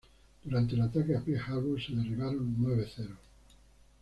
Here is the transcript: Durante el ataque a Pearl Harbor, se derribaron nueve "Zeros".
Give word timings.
Durante 0.43 0.73
el 0.73 0.81
ataque 0.81 1.15
a 1.15 1.21
Pearl 1.23 1.39
Harbor, 1.47 1.79
se 1.79 1.93
derribaron 1.93 2.55
nueve 2.57 2.87
"Zeros". 2.87 3.19